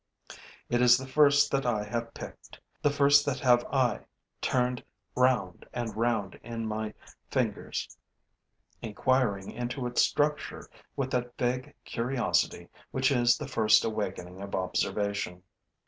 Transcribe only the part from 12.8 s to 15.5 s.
which is the first awakening of observation.